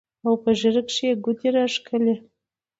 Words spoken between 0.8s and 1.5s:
کښې يې ګوتې